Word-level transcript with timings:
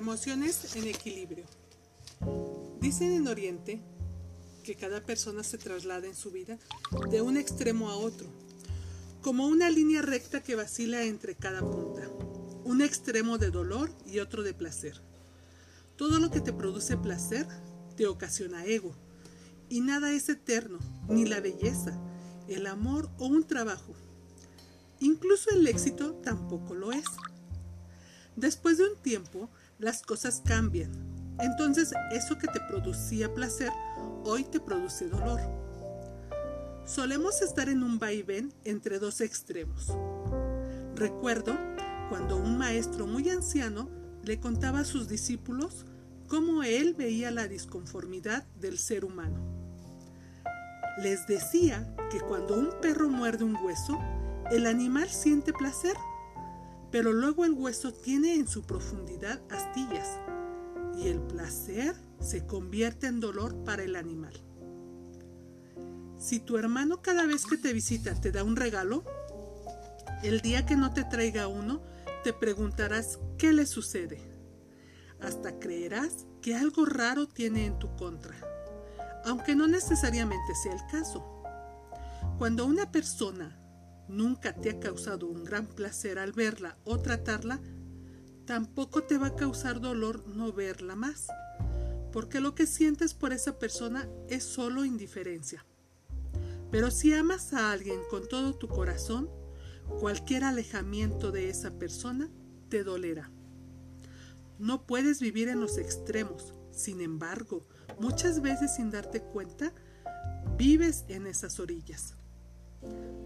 Emociones 0.00 0.76
en 0.76 0.86
equilibrio. 0.86 1.44
Dicen 2.80 3.12
en 3.12 3.28
Oriente 3.28 3.82
que 4.64 4.74
cada 4.74 5.04
persona 5.04 5.44
se 5.44 5.58
traslada 5.58 6.06
en 6.06 6.16
su 6.16 6.30
vida 6.30 6.58
de 7.10 7.20
un 7.20 7.36
extremo 7.36 7.90
a 7.90 7.98
otro, 7.98 8.26
como 9.20 9.46
una 9.46 9.68
línea 9.68 10.00
recta 10.00 10.42
que 10.42 10.54
vacila 10.54 11.02
entre 11.02 11.34
cada 11.34 11.60
punta, 11.60 12.08
un 12.64 12.80
extremo 12.80 13.36
de 13.36 13.50
dolor 13.50 13.92
y 14.06 14.20
otro 14.20 14.42
de 14.42 14.54
placer. 14.54 15.02
Todo 15.96 16.18
lo 16.18 16.30
que 16.30 16.40
te 16.40 16.54
produce 16.54 16.96
placer 16.96 17.46
te 17.94 18.06
ocasiona 18.06 18.64
ego, 18.64 18.94
y 19.68 19.82
nada 19.82 20.12
es 20.12 20.30
eterno, 20.30 20.78
ni 21.10 21.26
la 21.26 21.40
belleza, 21.40 22.00
el 22.48 22.66
amor 22.68 23.10
o 23.18 23.26
un 23.26 23.46
trabajo. 23.46 23.92
Incluso 24.98 25.50
el 25.50 25.66
éxito 25.66 26.14
tampoco 26.24 26.74
lo 26.74 26.90
es. 26.90 27.04
Después 28.34 28.78
de 28.78 28.84
un 28.84 28.96
tiempo, 29.02 29.50
las 29.80 30.02
cosas 30.02 30.42
cambian. 30.44 30.92
Entonces 31.40 31.92
eso 32.12 32.38
que 32.38 32.46
te 32.46 32.60
producía 32.68 33.32
placer, 33.32 33.72
hoy 34.24 34.44
te 34.44 34.60
produce 34.60 35.08
dolor. 35.08 35.40
Solemos 36.84 37.40
estar 37.40 37.68
en 37.68 37.82
un 37.82 37.98
vaivén 37.98 38.52
entre 38.64 38.98
dos 38.98 39.20
extremos. 39.20 39.88
Recuerdo 40.94 41.56
cuando 42.08 42.36
un 42.36 42.58
maestro 42.58 43.06
muy 43.06 43.30
anciano 43.30 43.88
le 44.22 44.38
contaba 44.38 44.80
a 44.80 44.84
sus 44.84 45.08
discípulos 45.08 45.86
cómo 46.28 46.62
él 46.62 46.94
veía 46.94 47.30
la 47.30 47.48
disconformidad 47.48 48.44
del 48.60 48.78
ser 48.78 49.04
humano. 49.04 49.40
Les 50.98 51.26
decía 51.26 51.94
que 52.10 52.20
cuando 52.20 52.54
un 52.54 52.70
perro 52.82 53.08
muerde 53.08 53.44
un 53.44 53.56
hueso, 53.56 53.98
el 54.50 54.66
animal 54.66 55.08
siente 55.08 55.52
placer 55.52 55.94
pero 56.90 57.12
luego 57.12 57.44
el 57.44 57.52
hueso 57.52 57.92
tiene 57.92 58.34
en 58.34 58.48
su 58.48 58.62
profundidad 58.62 59.40
astillas 59.50 60.18
y 60.96 61.08
el 61.08 61.20
placer 61.20 61.94
se 62.20 62.46
convierte 62.46 63.06
en 63.06 63.20
dolor 63.20 63.64
para 63.64 63.82
el 63.82 63.96
animal. 63.96 64.34
Si 66.18 66.40
tu 66.40 66.58
hermano 66.58 67.00
cada 67.00 67.24
vez 67.26 67.46
que 67.46 67.56
te 67.56 67.72
visita 67.72 68.14
te 68.20 68.32
da 68.32 68.44
un 68.44 68.56
regalo, 68.56 69.04
el 70.22 70.40
día 70.40 70.66
que 70.66 70.76
no 70.76 70.92
te 70.92 71.04
traiga 71.04 71.48
uno, 71.48 71.82
te 72.24 72.32
preguntarás 72.32 73.18
qué 73.38 73.52
le 73.52 73.66
sucede. 73.66 74.20
Hasta 75.20 75.58
creerás 75.58 76.26
que 76.42 76.54
algo 76.54 76.84
raro 76.84 77.26
tiene 77.26 77.66
en 77.66 77.78
tu 77.78 77.94
contra, 77.96 78.36
aunque 79.24 79.54
no 79.54 79.66
necesariamente 79.66 80.54
sea 80.62 80.72
el 80.72 80.86
caso. 80.90 81.42
Cuando 82.38 82.66
una 82.66 82.90
persona 82.90 83.59
nunca 84.10 84.54
te 84.54 84.70
ha 84.70 84.80
causado 84.80 85.26
un 85.26 85.44
gran 85.44 85.66
placer 85.66 86.18
al 86.18 86.32
verla 86.32 86.76
o 86.84 86.98
tratarla, 86.98 87.60
tampoco 88.44 89.04
te 89.04 89.16
va 89.16 89.28
a 89.28 89.36
causar 89.36 89.80
dolor 89.80 90.26
no 90.26 90.52
verla 90.52 90.96
más, 90.96 91.28
porque 92.12 92.40
lo 92.40 92.54
que 92.54 92.66
sientes 92.66 93.14
por 93.14 93.32
esa 93.32 93.58
persona 93.58 94.08
es 94.28 94.44
solo 94.44 94.84
indiferencia. 94.84 95.64
Pero 96.70 96.90
si 96.90 97.12
amas 97.14 97.52
a 97.52 97.72
alguien 97.72 98.00
con 98.10 98.28
todo 98.28 98.54
tu 98.54 98.68
corazón, 98.68 99.30
cualquier 100.00 100.44
alejamiento 100.44 101.32
de 101.32 101.48
esa 101.48 101.78
persona 101.78 102.30
te 102.68 102.84
dolerá. 102.84 103.30
No 104.58 104.86
puedes 104.86 105.20
vivir 105.20 105.48
en 105.48 105.60
los 105.60 105.78
extremos, 105.78 106.54
sin 106.70 107.00
embargo, 107.00 107.66
muchas 107.98 108.40
veces 108.40 108.74
sin 108.74 108.90
darte 108.90 109.22
cuenta, 109.22 109.72
vives 110.56 111.04
en 111.08 111.26
esas 111.26 111.58
orillas. 111.58 112.14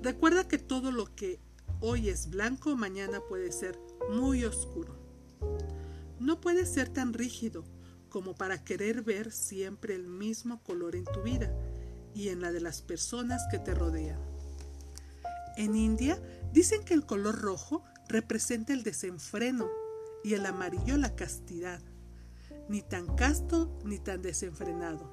Recuerda 0.03 0.47
que 0.47 0.59
todo 0.59 0.93
lo 0.93 1.15
que 1.15 1.41
hoy 1.81 2.09
es 2.09 2.31
blanco 2.31 2.77
mañana 2.77 3.21
puede 3.21 3.53
ser 3.53 3.79
muy 4.11 4.45
oscuro. 4.45 4.95
No 6.21 6.41
puedes 6.41 6.69
ser 6.69 6.89
tan 6.89 7.13
rígido 7.13 7.65
como 8.09 8.35
para 8.35 8.63
querer 8.63 9.03
ver 9.03 9.33
siempre 9.33 9.95
el 9.95 10.07
mismo 10.07 10.63
color 10.63 10.95
en 10.95 11.05
tu 11.05 11.23
vida 11.23 11.53
y 12.15 12.29
en 12.29 12.41
la 12.41 12.53
de 12.53 12.61
las 12.61 12.81
personas 12.81 13.43
que 13.51 13.59
te 13.59 13.75
rodean. 13.75 14.21
En 15.57 15.75
India 15.77 16.21
dicen 16.53 16.85
que 16.85 16.95
el 16.95 17.07
color 17.07 17.41
rojo 17.41 17.83
representa 18.09 18.73
el 18.73 18.83
desenfreno 18.83 19.69
y 20.23 20.35
el 20.35 20.47
amarillo 20.47 20.97
la 20.97 21.15
castidad. 21.15 21.81
Ni 22.69 22.83
tan 22.83 23.15
casto 23.17 23.79
ni 23.85 23.99
tan 23.99 24.23
desenfrenado. 24.23 25.13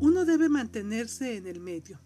Uno 0.00 0.24
debe 0.24 0.48
mantenerse 0.48 1.36
en 1.36 1.46
el 1.46 1.60
medio. 1.60 1.98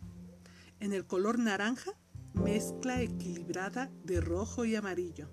En 0.80 0.92
el 0.92 1.06
color 1.06 1.40
naranja, 1.40 1.92
mezcla 2.34 3.02
equilibrada 3.02 3.90
de 4.04 4.20
rojo 4.20 4.64
y 4.64 4.76
amarillo. 4.76 5.28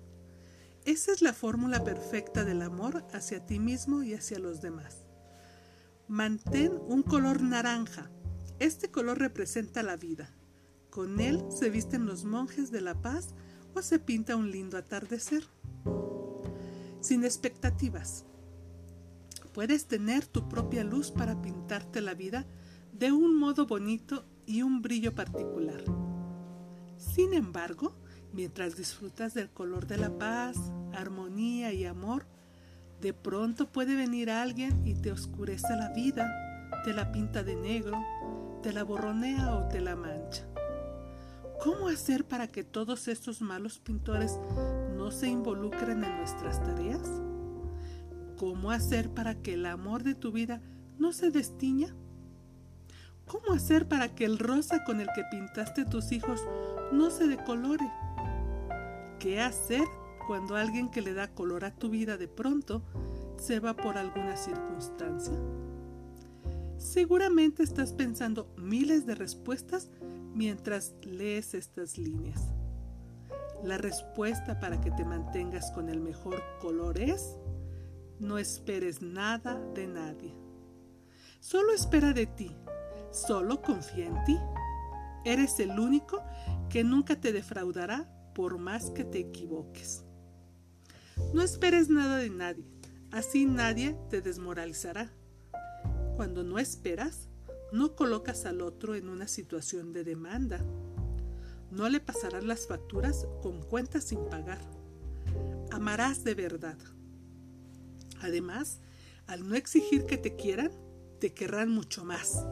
Esa 0.84 1.12
es 1.12 1.22
la 1.22 1.32
fórmula 1.32 1.84
perfecta 1.84 2.44
del 2.44 2.62
amor 2.62 3.04
hacia 3.12 3.46
ti 3.46 3.60
mismo 3.60 4.02
y 4.02 4.14
hacia 4.14 4.40
los 4.40 4.60
demás. 4.60 5.06
Mantén 6.08 6.72
un 6.88 7.02
color 7.02 7.42
naranja. 7.42 8.10
Este 8.58 8.90
color 8.90 9.18
representa 9.18 9.82
la 9.82 9.96
vida. 9.96 10.34
Con 10.90 11.20
él 11.20 11.44
se 11.50 11.70
visten 11.70 12.06
los 12.06 12.24
monjes 12.24 12.70
de 12.70 12.80
la 12.80 13.00
paz 13.00 13.34
o 13.74 13.82
se 13.82 13.98
pinta 13.98 14.34
un 14.34 14.50
lindo 14.50 14.78
atardecer. 14.78 15.44
Sin 17.00 17.24
expectativas. 17.24 18.24
Puedes 19.52 19.86
tener 19.86 20.26
tu 20.26 20.48
propia 20.48 20.82
luz 20.82 21.12
para 21.12 21.40
pintarte 21.40 22.00
la 22.00 22.14
vida 22.14 22.46
de 22.92 23.12
un 23.12 23.36
modo 23.38 23.66
bonito 23.66 24.24
y 24.46 24.62
un 24.62 24.80
brillo 24.80 25.14
particular. 25.14 25.82
Sin 26.96 27.34
embargo, 27.34 27.94
mientras 28.32 28.76
disfrutas 28.76 29.34
del 29.34 29.50
color 29.50 29.86
de 29.86 29.98
la 29.98 30.16
paz, 30.16 30.56
armonía 30.94 31.72
y 31.72 31.84
amor, 31.84 32.26
de 33.00 33.12
pronto 33.12 33.70
puede 33.70 33.94
venir 33.94 34.30
alguien 34.30 34.86
y 34.86 34.94
te 34.94 35.12
oscurece 35.12 35.76
la 35.76 35.90
vida, 35.90 36.26
te 36.84 36.94
la 36.94 37.12
pinta 37.12 37.42
de 37.42 37.56
negro, 37.56 38.00
te 38.62 38.72
la 38.72 38.84
borronea 38.84 39.56
o 39.56 39.68
te 39.68 39.80
la 39.80 39.96
mancha. 39.96 40.46
¿Cómo 41.62 41.88
hacer 41.88 42.24
para 42.26 42.48
que 42.48 42.64
todos 42.64 43.08
estos 43.08 43.40
malos 43.40 43.78
pintores 43.78 44.38
no 44.96 45.10
se 45.10 45.28
involucren 45.28 46.04
en 46.04 46.16
nuestras 46.16 46.62
tareas? 46.62 47.08
¿Cómo 48.36 48.70
hacer 48.70 49.10
para 49.10 49.34
que 49.34 49.54
el 49.54 49.66
amor 49.66 50.02
de 50.02 50.14
tu 50.14 50.32
vida 50.32 50.60
no 50.98 51.12
se 51.12 51.30
destiña? 51.30 51.94
¿Cómo 53.26 53.52
hacer 53.54 53.88
para 53.88 54.14
que 54.14 54.24
el 54.24 54.38
rosa 54.38 54.84
con 54.84 55.00
el 55.00 55.08
que 55.12 55.24
pintaste 55.24 55.84
tus 55.84 56.12
hijos 56.12 56.40
no 56.92 57.10
se 57.10 57.26
decolore? 57.26 57.90
¿Qué 59.18 59.40
hacer 59.40 59.82
cuando 60.28 60.54
alguien 60.54 60.88
que 60.88 61.02
le 61.02 61.12
da 61.12 61.34
color 61.34 61.64
a 61.64 61.74
tu 61.74 61.90
vida 61.90 62.16
de 62.16 62.28
pronto 62.28 62.82
se 63.36 63.58
va 63.58 63.74
por 63.74 63.98
alguna 63.98 64.36
circunstancia? 64.36 65.34
Seguramente 66.78 67.64
estás 67.64 67.92
pensando 67.92 68.48
miles 68.56 69.06
de 69.06 69.16
respuestas 69.16 69.90
mientras 70.32 70.94
lees 71.02 71.54
estas 71.54 71.98
líneas. 71.98 72.40
La 73.64 73.76
respuesta 73.76 74.60
para 74.60 74.80
que 74.80 74.92
te 74.92 75.04
mantengas 75.04 75.72
con 75.72 75.88
el 75.88 76.00
mejor 76.00 76.44
color 76.60 77.00
es, 77.00 77.36
no 78.20 78.38
esperes 78.38 79.02
nada 79.02 79.58
de 79.74 79.88
nadie. 79.88 80.32
Solo 81.40 81.72
espera 81.72 82.12
de 82.12 82.26
ti 82.26 82.56
Solo 83.10 83.62
confía 83.62 84.06
en 84.06 84.24
ti. 84.24 84.38
Eres 85.24 85.58
el 85.60 85.78
único 85.78 86.22
que 86.68 86.84
nunca 86.84 87.20
te 87.20 87.32
defraudará 87.32 88.08
por 88.34 88.58
más 88.58 88.90
que 88.90 89.04
te 89.04 89.18
equivoques. 89.18 90.04
No 91.32 91.42
esperes 91.42 91.88
nada 91.88 92.18
de 92.18 92.30
nadie, 92.30 92.64
así 93.10 93.46
nadie 93.46 93.96
te 94.10 94.20
desmoralizará. 94.20 95.10
Cuando 96.16 96.44
no 96.44 96.58
esperas, 96.58 97.28
no 97.72 97.96
colocas 97.96 98.46
al 98.46 98.60
otro 98.60 98.94
en 98.94 99.08
una 99.08 99.26
situación 99.26 99.92
de 99.92 100.04
demanda. 100.04 100.60
No 101.70 101.88
le 101.88 102.00
pasarás 102.00 102.44
las 102.44 102.66
facturas 102.66 103.26
con 103.42 103.62
cuentas 103.62 104.04
sin 104.04 104.24
pagar. 104.26 104.60
Amarás 105.70 106.22
de 106.22 106.34
verdad. 106.34 106.78
Además, 108.20 108.80
al 109.26 109.48
no 109.48 109.56
exigir 109.56 110.06
que 110.06 110.16
te 110.16 110.36
quieran, 110.36 110.70
te 111.18 111.32
querrán 111.32 111.70
mucho 111.70 112.04
más. 112.04 112.46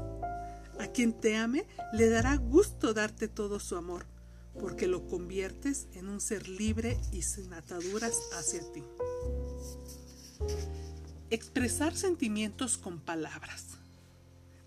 A 0.84 0.88
quien 0.88 1.14
te 1.14 1.34
ame 1.34 1.66
le 1.94 2.10
dará 2.10 2.36
gusto 2.36 2.92
darte 2.92 3.26
todo 3.26 3.58
su 3.58 3.75
amor, 3.75 4.04
porque 4.60 4.86
lo 4.86 5.06
conviertes 5.06 5.88
en 5.94 6.08
un 6.08 6.20
ser 6.20 6.46
libre 6.46 7.00
y 7.10 7.22
sin 7.22 7.54
ataduras 7.54 8.20
hacia 8.34 8.60
ti. 8.70 8.84
Expresar 11.31 11.96
sentimientos 11.96 12.76
con 12.76 13.00
palabras. 13.00 13.78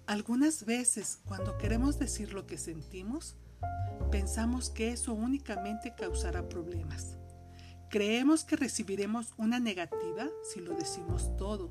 Algunas 0.07 0.65
veces 0.65 1.19
cuando 1.23 1.59
queremos 1.59 1.99
decir 1.99 2.33
lo 2.33 2.47
que 2.47 2.57
sentimos, 2.57 3.35
pensamos 4.09 4.71
que 4.71 4.93
eso 4.93 5.13
únicamente 5.13 5.93
causará 5.95 6.49
problemas. 6.49 7.15
Creemos 7.91 8.43
que 8.43 8.55
recibiremos 8.55 9.35
una 9.37 9.59
negativa 9.59 10.27
si 10.51 10.61
lo 10.61 10.73
decimos 10.73 11.37
todo 11.37 11.69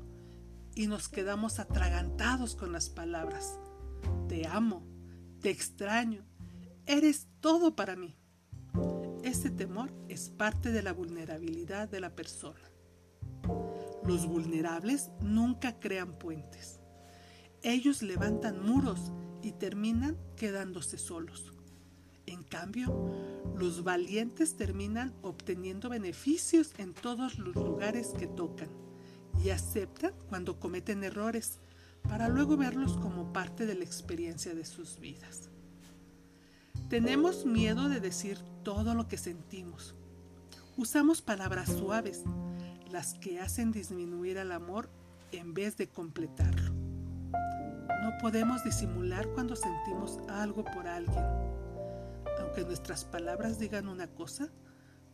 y 0.73 0.87
nos 0.87 1.09
quedamos 1.09 1.59
atragantados 1.59 2.55
con 2.55 2.71
las 2.71 2.89
palabras 2.89 3.59
te 4.27 4.47
amo, 4.47 4.83
te 5.41 5.49
extraño, 5.49 6.25
eres 6.85 7.27
todo 7.39 7.75
para 7.75 7.95
mí. 7.95 8.15
Este 9.23 9.49
temor 9.49 9.91
es 10.07 10.29
parte 10.29 10.71
de 10.71 10.83
la 10.83 10.93
vulnerabilidad 10.93 11.89
de 11.89 11.99
la 11.99 12.15
persona. 12.15 12.59
Los 14.05 14.25
vulnerables 14.27 15.09
nunca 15.21 15.79
crean 15.79 16.17
puentes. 16.17 16.79
Ellos 17.61 18.01
levantan 18.01 18.65
muros 18.65 19.11
y 19.41 19.51
terminan 19.53 20.17
quedándose 20.35 20.97
solos. 20.97 21.51
En 22.25 22.43
cambio, 22.43 23.11
los 23.57 23.83
valientes 23.83 24.55
terminan 24.55 25.13
obteniendo 25.21 25.89
beneficios 25.89 26.73
en 26.77 26.93
todos 26.93 27.39
los 27.39 27.55
lugares 27.55 28.13
que 28.17 28.27
tocan 28.27 28.69
y 29.43 29.49
aceptan 29.49 30.13
cuando 30.29 30.59
cometen 30.59 31.03
errores 31.03 31.59
para 32.03 32.29
luego 32.29 32.57
verlos 32.57 32.97
como 32.97 33.31
parte 33.33 33.65
de 33.65 33.75
la 33.75 33.83
experiencia 33.83 34.53
de 34.55 34.65
sus 34.65 34.99
vidas. 34.99 35.49
Tenemos 36.89 37.45
miedo 37.45 37.89
de 37.89 37.99
decir 37.99 38.39
todo 38.63 38.93
lo 38.93 39.07
que 39.07 39.17
sentimos. 39.17 39.93
Usamos 40.77 41.21
palabras 41.21 41.69
suaves, 41.69 42.23
las 42.89 43.15
que 43.15 43.39
hacen 43.39 43.71
disminuir 43.71 44.39
al 44.39 44.51
amor 44.51 44.89
en 45.31 45.53
vez 45.53 45.75
de 45.75 45.87
completarlo. 45.87 46.71
No 48.03 48.17
podemos 48.21 48.63
disimular 48.63 49.27
cuando 49.33 49.55
sentimos 49.55 50.19
algo 50.29 50.63
por 50.63 50.87
alguien. 50.87 51.25
Aunque 52.39 52.63
nuestras 52.63 53.03
palabras 53.03 53.59
digan 53.59 53.89
una 53.89 54.07
cosa, 54.07 54.49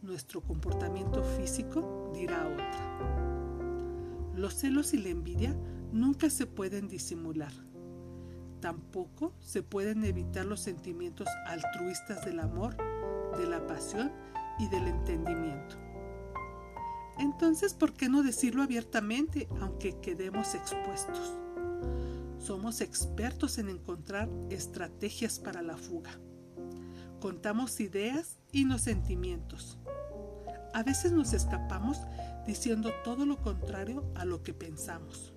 nuestro 0.04 0.42
comportamiento 0.42 1.24
físico 1.24 2.12
dirá 2.14 2.46
otra. 2.46 2.94
Los 4.36 4.56
celos 4.56 4.94
y 4.94 4.98
la 4.98 5.10
envidia 5.10 5.56
nunca 5.94 6.30
se 6.30 6.46
pueden 6.46 6.88
disimular. 6.88 7.54
Tampoco 8.60 9.34
se 9.40 9.62
pueden 9.62 10.04
evitar 10.04 10.46
los 10.46 10.60
sentimientos 10.60 11.28
altruistas 11.46 12.26
del 12.26 12.40
amor, 12.40 12.76
de 13.38 13.46
la 13.46 13.66
pasión 13.68 14.12
y 14.60 14.68
del 14.68 14.88
entendimiento. 14.88 15.78
Entonces, 17.20 17.74
¿por 17.74 17.94
qué 17.94 18.10
no 18.10 18.24
decirlo 18.24 18.64
abiertamente, 18.64 19.48
aunque 19.62 20.00
quedemos 20.00 20.56
expuestos? 20.56 21.34
Somos 22.40 22.82
expertos 22.82 23.58
en 23.60 23.70
encontrar 23.70 24.30
estrategias 24.50 25.40
para 25.40 25.62
la 25.62 25.78
fuga. 25.78 26.20
Contamos 27.22 27.80
ideas 27.80 28.40
y 28.52 28.66
no 28.66 28.80
sentimientos. 28.80 29.78
A 30.74 30.82
veces 30.82 31.12
nos 31.12 31.34
escapamos 31.34 32.00
diciendo 32.48 32.92
todo 33.04 33.26
lo 33.26 33.38
contrario 33.38 34.04
a 34.16 34.26
lo 34.26 34.42
que 34.42 34.54
pensamos. 34.54 35.33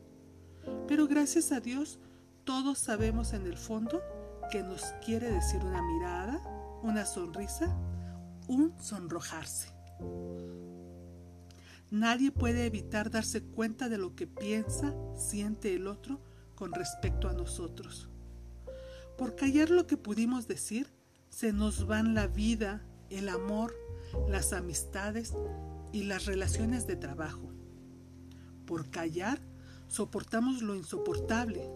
Pero 0.89 1.07
gracias 1.07 1.53
a 1.53 1.61
Dios, 1.61 1.99
todos 2.45 2.79
sabemos 2.79 3.33
en 3.33 3.47
el 3.47 3.57
fondo 3.57 4.03
que 4.51 4.63
nos 4.63 4.83
quiere 5.05 5.31
decir 5.31 5.61
una 5.65 5.83
mirada, 5.83 6.41
una 6.83 7.05
sonrisa, 7.05 7.77
un 8.49 8.73
sonrojarse. 8.81 9.69
Nadie 11.91 12.33
puede 12.33 12.67
evitar 12.67 13.11
darse 13.11 13.43
cuenta 13.43 13.89
de 13.89 13.99
lo 13.99 14.15
que 14.15 14.27
piensa, 14.27 14.95
siente 15.17 15.75
el 15.75 15.87
otro 15.87 16.21
con 16.55 16.73
respecto 16.73 17.29
a 17.29 17.33
nosotros. 17.33 18.09
Por 19.17 19.35
callar 19.35 19.71
lo 19.71 19.87
que 19.87 19.97
pudimos 19.97 20.47
decir, 20.49 20.93
se 21.31 21.53
nos 21.53 21.87
van 21.87 22.15
la 22.15 22.27
vida, 22.27 22.85
el 23.11 23.29
amor, 23.29 23.75
las 24.29 24.53
amistades 24.53 25.35
y 25.93 26.05
las 26.05 26.27
relaciones 26.27 26.87
de 26.87 26.97
trabajo. 26.97 27.53
Por 28.67 28.91
callar, 28.91 29.41
soportamos 29.89 30.63
lo 30.63 30.75
insoportable. 30.75 31.69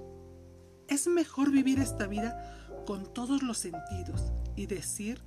Es 0.88 1.06
mejor 1.06 1.50
vivir 1.50 1.78
esta 1.78 2.06
vida 2.06 2.82
con 2.86 3.12
todos 3.12 3.42
los 3.42 3.58
sentidos 3.58 4.32
y 4.56 4.66
decir 4.66 5.22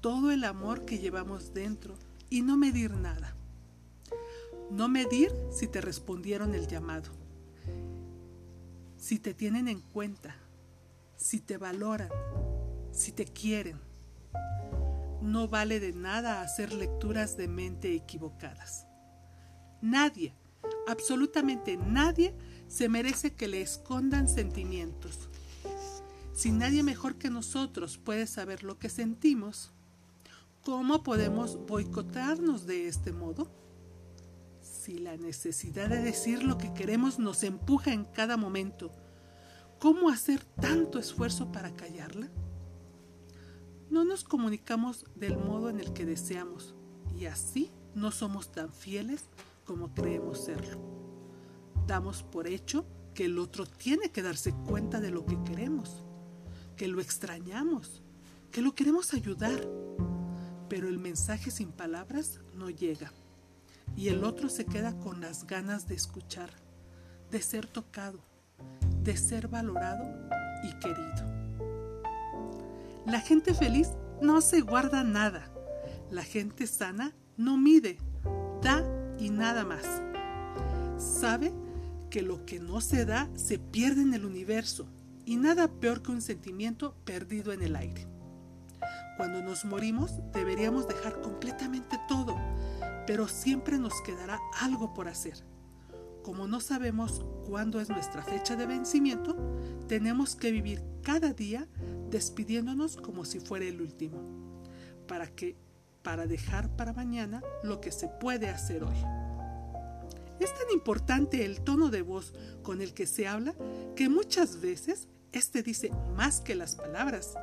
todo 0.00 0.30
el 0.30 0.44
amor 0.44 0.84
que 0.84 0.98
llevamos 0.98 1.52
dentro 1.54 1.96
y 2.28 2.42
no 2.42 2.56
medir 2.56 2.92
nada. 2.92 3.34
No 4.70 4.88
medir 4.88 5.32
si 5.50 5.66
te 5.66 5.80
respondieron 5.80 6.54
el 6.54 6.68
llamado, 6.68 7.10
si 8.96 9.18
te 9.18 9.34
tienen 9.34 9.66
en 9.66 9.80
cuenta, 9.80 10.36
si 11.16 11.40
te 11.40 11.58
valoran, 11.58 12.10
si 12.92 13.12
te 13.12 13.24
quieren. 13.24 13.80
No 15.20 15.48
vale 15.48 15.80
de 15.80 15.92
nada 15.92 16.40
hacer 16.40 16.72
lecturas 16.72 17.36
de 17.36 17.48
mente 17.48 17.94
equivocadas. 17.94 18.86
Nadie, 19.82 20.34
absolutamente 20.86 21.76
nadie 21.76 22.34
se 22.68 22.88
merece 22.88 23.32
que 23.34 23.48
le 23.48 23.60
escondan 23.62 24.28
sentimientos. 24.28 25.28
Si 26.32 26.52
nadie 26.52 26.82
mejor 26.82 27.16
que 27.16 27.30
nosotros 27.30 27.98
puede 27.98 28.26
saber 28.26 28.62
lo 28.62 28.78
que 28.78 28.88
sentimos, 28.88 29.72
¿cómo 30.64 31.02
podemos 31.02 31.58
boicotarnos 31.66 32.66
de 32.66 32.88
este 32.88 33.12
modo? 33.12 33.50
Si 34.62 34.98
la 34.98 35.16
necesidad 35.16 35.88
de 35.88 36.00
decir 36.00 36.42
lo 36.42 36.56
que 36.56 36.72
queremos 36.72 37.18
nos 37.18 37.42
empuja 37.42 37.92
en 37.92 38.04
cada 38.04 38.36
momento, 38.36 38.90
¿cómo 39.78 40.08
hacer 40.08 40.44
tanto 40.44 40.98
esfuerzo 40.98 41.52
para 41.52 41.74
callarla? 41.74 42.30
No 43.90 44.04
nos 44.04 44.24
comunicamos 44.24 45.04
del 45.16 45.36
modo 45.36 45.68
en 45.68 45.80
el 45.80 45.92
que 45.92 46.06
deseamos 46.06 46.74
y 47.18 47.26
así 47.26 47.70
no 47.94 48.12
somos 48.12 48.52
tan 48.52 48.72
fieles 48.72 49.24
como 49.70 49.94
creemos 49.94 50.46
serlo. 50.46 50.80
Damos 51.86 52.24
por 52.24 52.48
hecho 52.48 52.84
que 53.14 53.26
el 53.26 53.38
otro 53.38 53.66
tiene 53.66 54.10
que 54.10 54.20
darse 54.20 54.52
cuenta 54.52 55.00
de 55.00 55.12
lo 55.12 55.24
que 55.24 55.40
queremos, 55.44 56.02
que 56.76 56.88
lo 56.88 57.00
extrañamos, 57.00 58.02
que 58.50 58.62
lo 58.62 58.74
queremos 58.74 59.14
ayudar, 59.14 59.64
pero 60.68 60.88
el 60.88 60.98
mensaje 60.98 61.52
sin 61.52 61.70
palabras 61.70 62.40
no 62.52 62.68
llega 62.68 63.12
y 63.96 64.08
el 64.08 64.24
otro 64.24 64.48
se 64.48 64.66
queda 64.66 64.98
con 64.98 65.20
las 65.20 65.46
ganas 65.46 65.86
de 65.86 65.94
escuchar, 65.94 66.50
de 67.30 67.40
ser 67.40 67.68
tocado, 67.68 68.18
de 69.04 69.16
ser 69.16 69.46
valorado 69.46 70.04
y 70.64 70.72
querido. 70.80 71.62
La 73.06 73.20
gente 73.20 73.54
feliz 73.54 73.90
no 74.20 74.40
se 74.40 74.62
guarda 74.62 75.04
nada. 75.04 75.48
La 76.10 76.24
gente 76.24 76.66
sana 76.66 77.14
no 77.36 77.56
mide, 77.56 77.98
da 78.62 78.99
y 79.20 79.30
nada 79.30 79.64
más. 79.64 79.84
Sabe 80.98 81.52
que 82.10 82.22
lo 82.22 82.44
que 82.44 82.58
no 82.58 82.80
se 82.80 83.04
da 83.04 83.28
se 83.36 83.58
pierde 83.58 84.02
en 84.02 84.14
el 84.14 84.24
universo 84.24 84.88
y 85.24 85.36
nada 85.36 85.68
peor 85.68 86.02
que 86.02 86.10
un 86.10 86.22
sentimiento 86.22 86.96
perdido 87.04 87.52
en 87.52 87.62
el 87.62 87.76
aire. 87.76 88.06
Cuando 89.16 89.42
nos 89.42 89.64
morimos 89.64 90.12
deberíamos 90.32 90.88
dejar 90.88 91.20
completamente 91.20 92.00
todo, 92.08 92.36
pero 93.06 93.28
siempre 93.28 93.78
nos 93.78 93.92
quedará 94.02 94.38
algo 94.60 94.94
por 94.94 95.08
hacer. 95.08 95.34
Como 96.24 96.46
no 96.46 96.60
sabemos 96.60 97.24
cuándo 97.46 97.80
es 97.80 97.88
nuestra 97.88 98.22
fecha 98.22 98.56
de 98.56 98.66
vencimiento, 98.66 99.36
tenemos 99.88 100.36
que 100.36 100.50
vivir 100.50 100.82
cada 101.02 101.32
día 101.32 101.68
despidiéndonos 102.10 102.96
como 102.96 103.24
si 103.24 103.40
fuera 103.40 103.66
el 103.66 103.80
último, 103.80 104.20
para 105.06 105.26
que 105.28 105.56
para 106.02 106.26
dejar 106.26 106.74
para 106.76 106.92
mañana 106.92 107.42
lo 107.62 107.80
que 107.80 107.92
se 107.92 108.08
puede 108.08 108.48
hacer 108.48 108.84
hoy. 108.84 109.19
Es 110.40 110.54
tan 110.54 110.70
importante 110.72 111.44
el 111.44 111.60
tono 111.60 111.90
de 111.90 112.00
voz 112.00 112.32
con 112.62 112.80
el 112.80 112.94
que 112.94 113.06
se 113.06 113.28
habla 113.28 113.54
que 113.94 114.08
muchas 114.08 114.60
veces 114.60 115.06
este 115.32 115.62
dice 115.62 115.90
más 116.16 116.40
que 116.40 116.54
las 116.54 116.76
palabras. 116.76 117.34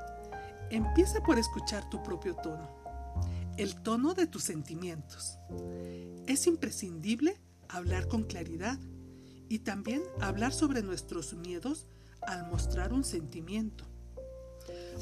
Empieza 0.71 1.21
por 1.21 1.37
escuchar 1.37 1.89
tu 1.89 2.01
propio 2.03 2.35
tono, 2.35 2.69
el 3.57 3.81
tono 3.83 4.15
de 4.15 4.25
tus 4.25 4.43
sentimientos. 4.43 5.37
Es 6.25 6.47
imprescindible 6.47 7.39
hablar 7.69 8.07
con 8.07 8.23
claridad 8.23 8.79
y 9.47 9.59
también 9.59 10.01
hablar 10.19 10.51
sobre 10.51 10.81
nuestros 10.81 11.35
miedos 11.35 11.87
al 12.21 12.49
mostrar 12.49 12.93
un 12.93 13.03
sentimiento. 13.03 13.85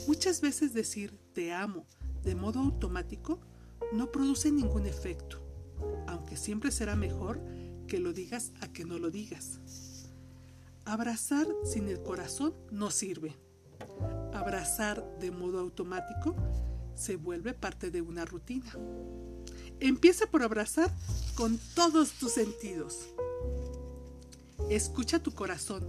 Muchas 0.08 0.42
veces 0.42 0.74
decir 0.74 1.18
te 1.34 1.54
amo 1.54 1.88
de 2.24 2.36
modo 2.36 2.60
automático 2.60 3.40
no 3.94 4.12
produce 4.12 4.52
ningún 4.52 4.86
efecto, 4.86 5.42
aunque 6.08 6.38
siempre 6.38 6.72
será 6.72 6.96
mejor 6.96 7.42
que 7.88 8.00
lo 8.00 8.14
digas 8.14 8.52
a 8.62 8.68
que 8.68 8.86
no 8.86 9.00
lo 9.00 9.12
digas. 9.12 9.60
Abrazar 10.86 11.48
sin 11.64 11.88
el 11.90 12.02
corazón 12.02 12.54
no 12.72 12.92
sirve. 12.92 13.36
Abrazar 14.34 15.04
de 15.20 15.32
modo 15.32 15.60
automático 15.60 16.36
se 16.96 17.16
vuelve 17.16 17.54
parte 17.54 17.92
de 17.92 18.02
una 18.02 18.26
rutina. 18.26 18.72
Empieza 19.80 20.28
por 20.28 20.44
abrazar 20.44 20.92
con 21.36 21.60
todos 21.74 22.12
tus 22.12 22.32
sentidos. 22.32 23.10
Escucha 24.70 25.20
tu 25.20 25.32
corazón 25.32 25.84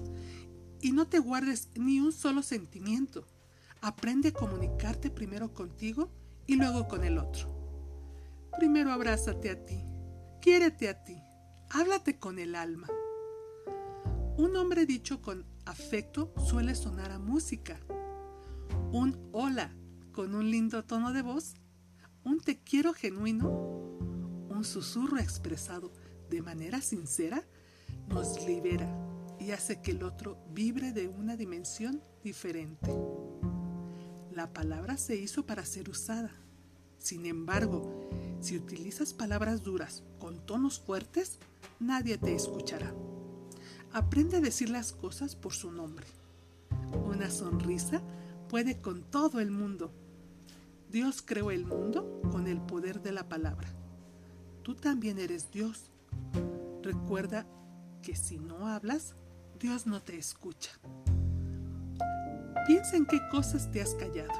y 0.80 0.92
no 0.92 1.06
te 1.06 1.18
guardes 1.18 1.68
ni 1.74 2.00
un 2.00 2.12
solo 2.12 2.42
sentimiento. 2.42 3.24
Aprende 3.80 4.30
a 4.30 4.32
comunicarte 4.32 5.10
primero 5.10 5.52
contigo 5.52 6.08
y 6.46 6.56
luego 6.56 6.88
con 6.88 7.04
el 7.04 7.18
otro. 7.18 7.48
Primero 8.58 8.92
abrázate 8.92 9.50
a 9.50 9.66
ti, 9.66 9.78
quiérete 10.40 10.88
a 10.88 11.04
ti, 11.04 11.16
háblate 11.70 12.18
con 12.18 12.38
el 12.38 12.54
alma. 12.54 12.88
Un 14.37 14.56
hombre 14.56 14.87
dicho 14.87 15.23
con 15.23 15.44
afecto 15.64 16.32
suele 16.46 16.75
sonar 16.75 17.11
a 17.11 17.18
música. 17.18 17.78
Un 18.92 19.30
hola 19.32 19.75
con 20.12 20.35
un 20.35 20.50
lindo 20.50 20.85
tono 20.85 21.12
de 21.12 21.23
voz, 21.23 21.54
un 22.25 22.40
te 22.40 22.58
quiero 22.58 22.92
genuino, 22.92 23.49
un 23.49 24.64
susurro 24.64 25.18
expresado 25.18 25.92
de 26.30 26.42
manera 26.42 26.80
sincera, 26.80 27.44
nos 28.08 28.46
libera 28.46 28.88
y 29.38 29.50
hace 29.50 29.82
que 29.82 29.90
el 29.90 30.02
otro 30.02 30.38
vibre 30.50 30.92
de 30.92 31.08
una 31.08 31.37
dimensión 31.37 32.02
diferente. 32.23 32.90
La 34.32 34.52
palabra 34.52 34.96
se 34.96 35.16
hizo 35.16 35.46
para 35.46 35.64
ser 35.64 35.88
usada. 35.88 36.30
Sin 36.99 37.26
embargo, 37.26 38.08
si 38.40 38.56
utilizas 38.56 39.12
palabras 39.12 39.62
duras 39.62 40.02
con 40.18 40.38
tonos 40.46 40.78
fuertes, 40.78 41.38
nadie 41.80 42.18
te 42.18 42.34
escuchará. 42.34 42.94
Aprende 43.92 44.36
a 44.36 44.40
decir 44.40 44.70
las 44.70 44.92
cosas 44.92 45.36
por 45.36 45.52
su 45.52 45.72
nombre. 45.72 46.06
Una 47.06 47.30
sonrisa 47.30 48.02
puede 48.48 48.80
con 48.80 49.02
todo 49.02 49.40
el 49.40 49.50
mundo. 49.50 49.90
Dios 50.90 51.22
creó 51.22 51.50
el 51.50 51.64
mundo 51.64 52.20
con 52.30 52.46
el 52.46 52.60
poder 52.60 53.02
de 53.02 53.12
la 53.12 53.28
palabra. 53.28 53.68
Tú 54.62 54.74
también 54.74 55.18
eres 55.18 55.50
Dios. 55.50 55.90
Recuerda 56.82 57.46
que 58.02 58.14
si 58.14 58.38
no 58.38 58.68
hablas, 58.68 59.14
Dios 59.58 59.86
no 59.86 60.02
te 60.02 60.16
escucha. 60.16 60.72
Piensa 62.66 62.96
en 62.96 63.06
qué 63.06 63.20
cosas 63.30 63.70
te 63.70 63.80
has 63.80 63.94
callado, 63.94 64.32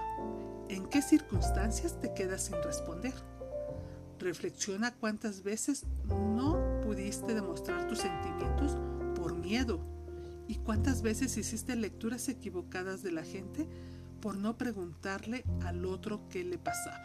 en 0.69 0.87
qué 0.89 1.01
circunstancias 1.01 1.99
te 2.01 2.13
quedas 2.13 2.45
sin 2.45 2.63
responder. 2.63 3.15
Reflexiona 4.19 4.95
cuántas 4.95 5.43
veces 5.43 5.85
no 6.07 6.81
pudiste 6.83 7.35
demostrar 7.35 7.87
tus 7.89 7.99
sentimientos 7.99 8.77
por 9.15 9.35
miedo 9.35 9.81
y 10.49 10.57
cuántas 10.57 11.03
veces 11.03 11.37
hiciste 11.37 11.77
lecturas 11.77 12.29
equivocadas 12.29 13.03
de 13.03 13.13
la 13.13 13.25
gente 13.25 13.69
por 14.21 14.37
no 14.37 14.57
preguntarle 14.57 15.45
al 15.65 15.85
otro 15.85 16.29
qué 16.29 16.45
le 16.45 16.59
pasaba. 16.59 17.03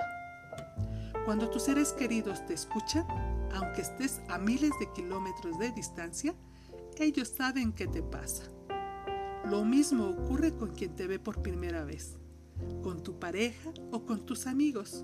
Cuando 1.26 1.50
tus 1.50 1.64
seres 1.64 1.94
queridos 1.94 2.46
te 2.46 2.54
escuchan, 2.54 3.06
aunque 3.54 3.82
estés 3.82 4.22
a 4.30 4.38
miles 4.38 4.72
de 4.80 4.92
kilómetros 4.94 5.60
de 5.60 5.72
distancia, 5.72 6.34
ellos 6.98 7.30
saben 7.30 7.74
qué 7.74 7.88
te 7.88 8.02
pasa. 8.02 8.44
Lo 9.46 9.66
mismo 9.66 10.08
ocurre 10.08 10.56
con 10.56 10.70
quien 10.70 10.96
te 10.96 11.08
ve 11.08 11.20
por 11.20 11.42
primera 11.42 11.84
vez, 11.84 12.18
con 12.84 13.04
tu 13.04 13.20
pareja 13.20 13.72
o 13.92 14.06
con 14.06 14.26
tus 14.26 14.48
amigos. 14.48 15.04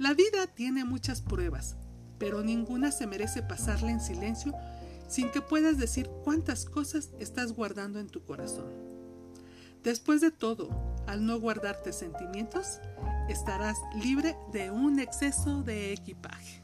La 0.00 0.14
vida 0.14 0.46
tiene 0.46 0.86
muchas 0.86 1.20
pruebas, 1.20 1.76
pero 2.18 2.42
ninguna 2.42 2.90
se 2.90 3.06
merece 3.06 3.42
pasarla 3.42 3.90
en 3.90 4.00
silencio 4.00 4.54
sin 5.08 5.30
que 5.30 5.42
puedas 5.42 5.76
decir 5.76 6.08
cuántas 6.24 6.64
cosas 6.64 7.10
estás 7.18 7.52
guardando 7.52 8.00
en 8.00 8.08
tu 8.08 8.24
corazón. 8.24 8.72
Después 9.84 10.22
de 10.22 10.30
todo, 10.30 10.70
al 11.06 11.26
no 11.26 11.38
guardarte 11.38 11.92
sentimientos, 11.92 12.80
estarás 13.28 13.76
libre 14.02 14.38
de 14.54 14.70
un 14.70 15.00
exceso 15.00 15.62
de 15.64 15.92
equipaje. 15.92 16.62